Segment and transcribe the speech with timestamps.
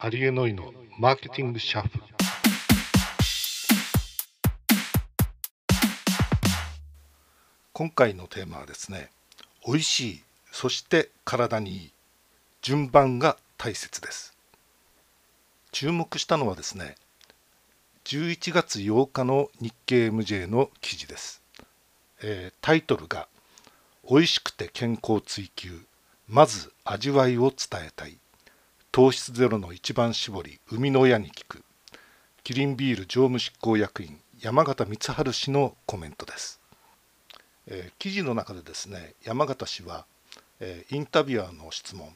[0.00, 1.98] アリエノイのマーケティングシャッフ。
[1.98, 2.04] ル
[7.72, 9.10] 今回のテーマはですね
[9.66, 10.22] 美味しい
[10.52, 11.90] そして体にいい
[12.62, 14.36] 順番が大切です。
[15.72, 16.94] 注目したのはですね
[18.04, 21.42] 11月8日の日経 MJ の記事です、
[22.22, 23.26] えー、タイトルが
[24.08, 25.80] 美味しくて健康追求
[26.28, 28.16] まず味わいを伝えたい。
[28.90, 31.62] 糖質ゼロの一番搾り生みの親に聞く。
[32.42, 36.60] キリンビール常務執行役員山形光晴氏のコメントです、
[37.66, 40.06] えー、記事の中でですね山形氏は、
[40.60, 42.08] えー、インタビュアーの質問、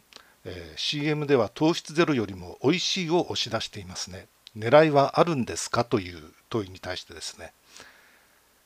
[0.47, 4.27] えー、CM では糖質ゼロよりも美味しいを押し出していますね。
[4.56, 7.52] 狙いはあるんですかという問いに対してですね。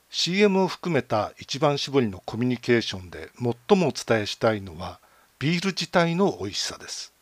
[0.09, 4.99] CM を含めた一番搾りのコミュニケーションで最もお伝えしたいのは
[5.39, 7.13] ビール自体の美味しさです。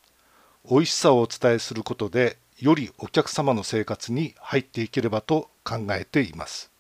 [0.70, 6.72] 美味しさをお伝えすることでよりお客様の生活に入っていければと考えています。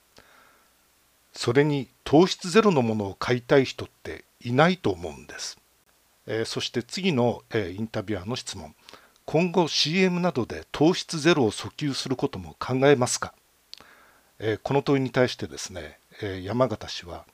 [1.34, 5.58] それに糖質ゼロのものを買いたい人っていないと思うんです、
[6.28, 8.74] えー、そして次の、えー、インタビュアーの質問。
[9.26, 13.34] 今後 CM などで糖質ゼロを訴求することも考えますか、
[14.40, 17.26] えー、この問いに対してですね、え山形氏は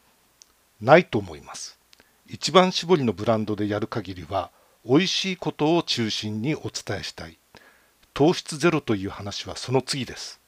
[0.81, 1.77] ないと思います。
[2.27, 4.51] 一番搾りのブランドでやる限りは
[4.85, 7.37] 美味しいことを中心にお伝えしたい。
[8.13, 10.39] 糖質ゼロという話はその次です。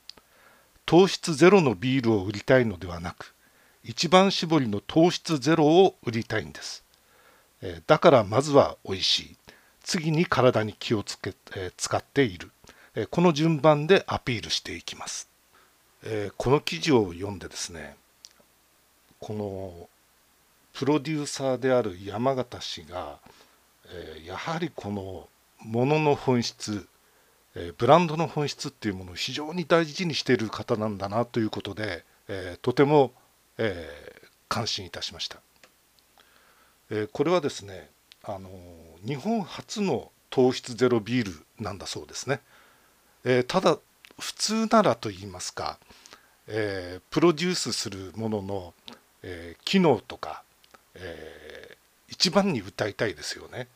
[0.85, 3.33] 糖質ゼロのビールを売りたいのではなく
[3.83, 6.83] 一番搾りの糖質ゼロを売りたいんです。
[7.87, 9.35] だからまずは美味しい。
[9.83, 11.33] 次に体に気をつけ
[11.77, 12.51] 使っている。
[13.09, 15.29] この順番でアピールしていきます。
[16.37, 17.95] この記事を読んでですね
[19.21, 19.87] この
[20.73, 23.19] プロデューサーである山形氏が
[23.89, 25.27] えやはりこの
[25.59, 26.87] ものの本質、
[27.55, 33.11] えブランドの本質っていうものを非常に大事にしている方なんだなということで、えとても、
[33.57, 35.39] え感心いたしました、
[36.89, 37.89] えこれはですね
[38.23, 38.49] あの
[39.05, 42.41] 日本初の糖質ゼロビールなんだそうですね、
[43.23, 43.77] えただ
[44.19, 45.77] 普通ならと言いますか、
[46.47, 48.73] えプロデュースするものの、
[49.21, 50.43] え機能とか、
[50.95, 51.32] え
[52.13, 53.67] 一番に歌いたいですよね。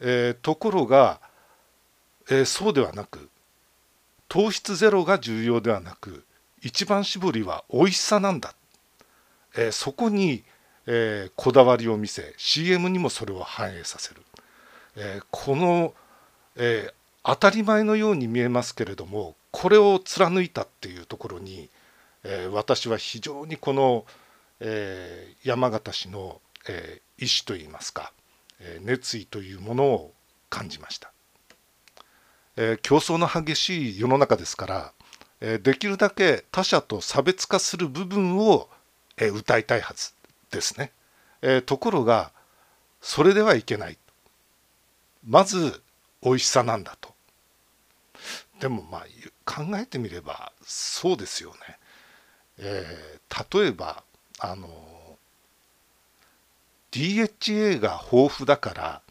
[0.00, 1.20] えー、ところが、
[2.28, 3.30] えー、そうではなく
[4.28, 6.24] 糖質ゼロが重要ではなく
[6.60, 8.54] 一番搾りは美味しさなんだ、
[9.56, 10.44] えー、そこに、
[10.86, 14.20] えこだわりを見せ CM にもそれを反映させる、
[14.96, 15.94] えこの、
[16.56, 21.70] え当たり前のように見えますけれどもこれを貫いたっていうところに、
[22.24, 24.04] え私は非常にこの、
[24.58, 28.12] え山形氏の、え意思といいますか
[28.58, 30.12] え熱意というものを
[30.50, 31.12] 感じました、
[32.56, 34.92] え競争の激しい世の中ですから、
[35.40, 38.68] えできるだけ他者と差別化する部分を、
[39.16, 40.12] え歌いたいはず
[40.50, 40.92] ですね、
[41.40, 42.32] えところが
[43.00, 43.98] それではいけない。
[45.26, 45.80] まず
[46.22, 47.12] 美味しさなんだと。
[48.60, 49.02] でもまあ
[49.44, 51.78] 考えてみればそうですよね、
[52.58, 54.04] えー、例えば
[54.38, 54.68] あの
[56.92, 59.02] DHA が豊富だから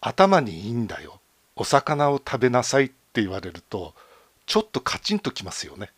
[0.00, 1.20] 頭にいいんだよ。
[1.56, 3.94] お魚を食べなさいって言われると
[4.46, 5.90] ちょっとカチンときますよね。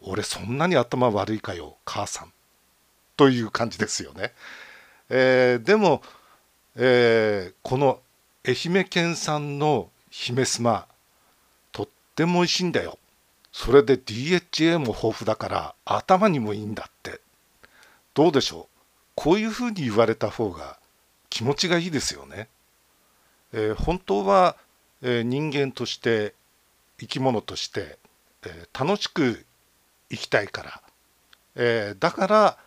[0.00, 2.32] 俺そんなに頭悪いかよ母さん。
[3.16, 4.32] という感じですよね、
[5.08, 6.02] えー、でも、
[6.74, 8.00] えー、この
[8.44, 10.86] 愛媛県産の姫スマ
[11.70, 12.98] とっても美味しいんだよ。
[13.52, 17.20] それで DHA も豊富だから頭にもいいんだって。
[18.14, 18.73] どうでしょう？
[19.14, 20.78] こういうふうに言われた方が
[21.30, 22.48] 気持ちがいいですよね。
[23.52, 24.56] えー、本当は、
[25.02, 26.34] えー、人間として
[26.98, 27.98] 生き物として、
[28.44, 29.44] えー、楽しく
[30.10, 30.82] 生きたいから、
[31.56, 32.58] えだから、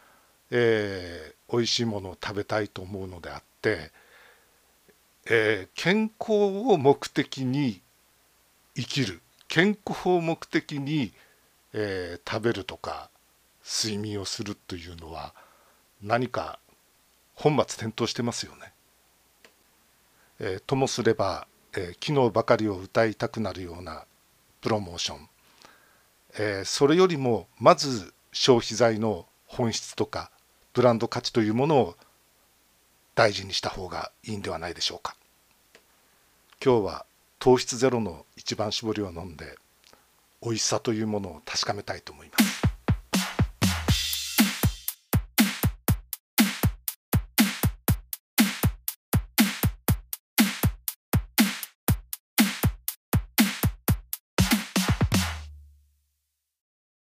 [0.52, 3.92] えー、美味しいものを食べたいと思うのであって、
[5.30, 7.82] え健康を目的に
[8.76, 11.14] 生きる健康を目的に、
[11.74, 13.10] え食べるとか
[13.64, 15.34] 睡眠をするというのは
[16.02, 16.60] 何か
[17.36, 18.74] 本末転倒してますよね。
[20.40, 24.06] えー、ともすれば、えー、昨日ばかりを歌いたくなるような
[24.62, 25.30] プロモーション、
[26.40, 30.32] えー、それよりもまず消費財の本質とか
[30.74, 31.96] ブランド価値というものを
[33.16, 35.16] 大事にした方がいいんではないでしょうか。
[36.64, 37.06] 今日は
[37.40, 39.58] 糖質ゼロの一番搾りを飲んで
[40.44, 42.47] 美味しさというものを確かめたいと思います。